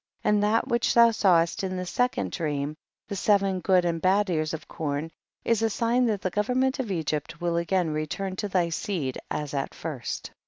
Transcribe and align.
19. 0.23 0.33
And 0.33 0.43
that 0.43 0.67
which 0.67 0.95
thou 0.95 1.11
sawest 1.11 1.63
in 1.63 1.77
the 1.77 1.85
second 1.85 2.31
dream, 2.31 2.75
of 3.11 3.15
seven 3.19 3.59
good 3.59 3.85
and 3.85 4.01
bad 4.01 4.31
ears 4.31 4.51
of 4.51 4.67
corn, 4.67 5.11
is 5.45 5.61
a 5.61 5.69
sign 5.69 6.07
that 6.07 6.23
the 6.23 6.31
government 6.31 6.79
of 6.79 6.89
Egypt 6.89 7.39
will 7.39 7.55
again 7.55 7.93
return 7.93 8.35
to 8.37 8.47
thy 8.47 8.69
seed 8.69 9.19
as 9.29 9.53
at 9.53 9.75
first. 9.75 10.31